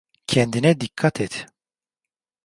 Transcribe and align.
Kendine 0.27 0.71
dikkat 0.81 1.17
et. 1.25 1.35